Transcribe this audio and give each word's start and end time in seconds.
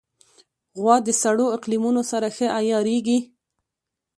غوا 0.79 0.95
د 1.07 1.09
سړو 1.21 1.45
اقلیمونو 1.57 2.01
سره 2.11 2.27
ښه 2.35 2.47
عیارېږي. 2.57 3.19